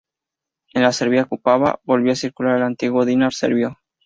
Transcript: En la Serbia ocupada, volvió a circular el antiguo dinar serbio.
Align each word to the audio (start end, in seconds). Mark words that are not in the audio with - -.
En 0.73 0.81
la 0.81 0.93
Serbia 0.93 1.21
ocupada, 1.21 1.79
volvió 1.83 2.13
a 2.13 2.15
circular 2.15 2.57
el 2.57 2.63
antiguo 2.63 3.05
dinar 3.05 3.33
serbio. 3.33 3.77